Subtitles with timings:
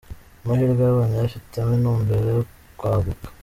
[0.43, 2.41] Amahirwe yabonye ayafitemo intumbero yo
[2.79, 3.27] kwaguka.